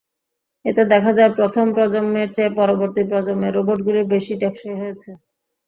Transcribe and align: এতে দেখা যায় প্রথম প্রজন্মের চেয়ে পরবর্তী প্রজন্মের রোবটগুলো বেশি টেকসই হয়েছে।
এতে 0.65 0.83
দেখা 0.93 1.11
যায় 1.17 1.31
প্রথম 1.37 1.65
প্রজন্মের 1.75 2.29
চেয়ে 2.35 2.51
পরবর্তী 2.59 3.01
প্রজন্মের 3.09 3.55
রোবটগুলো 3.57 3.99
বেশি 4.13 4.33
টেকসই 4.41 4.75
হয়েছে। 4.81 5.09